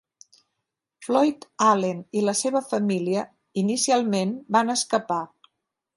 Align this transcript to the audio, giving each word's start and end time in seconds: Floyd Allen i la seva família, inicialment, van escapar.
Floyd 1.07 1.45
Allen 1.65 2.01
i 2.21 2.25
la 2.29 2.35
seva 2.41 2.63
família, 2.71 3.27
inicialment, 3.65 4.37
van 4.57 4.77
escapar. 4.79 5.25